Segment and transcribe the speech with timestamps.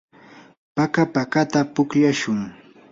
[0.75, 2.39] paka pakata pukllashun.